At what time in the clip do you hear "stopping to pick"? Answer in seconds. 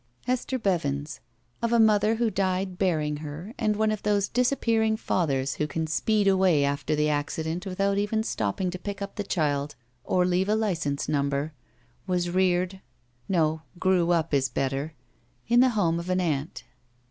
8.23-8.99